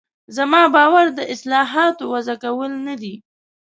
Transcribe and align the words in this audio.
زما 0.35 0.61
باور 0.75 1.05
د 1.17 1.19
اصطلاحاتو 1.33 2.03
وضع 2.13 2.35
کول 2.43 2.71
نه 2.87 2.95
دي. 3.01 3.15